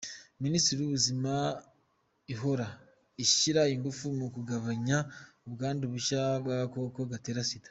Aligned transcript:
Minisiteri 0.43 0.79
y’Ubuzima 0.81 1.33
ihora 2.33 2.67
ishyira 3.23 3.61
ingufu 3.73 4.05
mu 4.19 4.27
kugabanya 4.35 4.97
ubwandu 5.47 5.83
bushya 5.93 6.21
bw’agakoko 6.43 6.99
gatera 7.13 7.41
Sida. 7.49 7.59